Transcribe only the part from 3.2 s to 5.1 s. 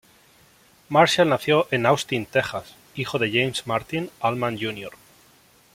James Martin Allman Jr.